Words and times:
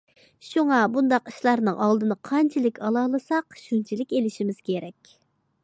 شۇڭا 0.45 0.77
بۇنداق 0.93 1.29
ئىشلارنىڭ 1.31 1.77
ئالدىنى 1.87 2.17
قانچىلىك 2.29 2.81
ئالالىساق 2.87 3.61
شۇنچىلىك 3.67 4.17
ئېلىشىمىز 4.19 4.61
كېرەك. 4.71 5.17